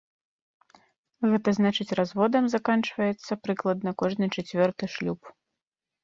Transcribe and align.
Гэта 1.33 1.49
значыць, 1.59 1.95
разводам 1.99 2.47
заканчваецца 2.53 3.37
прыкладна 3.47 3.93
кожны 4.03 4.25
чацвёрты 4.37 4.89
шлюб. 4.95 5.29